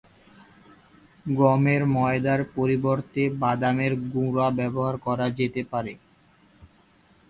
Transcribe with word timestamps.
গমের 1.25 1.81
ময়দার 1.95 2.41
পরিবর্তে 2.55 3.23
বাদামের 3.41 3.93
গুঁড়া 4.13 4.47
ব্যবহার 4.59 4.95
করা 5.05 5.27
হতে 5.37 5.61
পারে। 5.71 5.93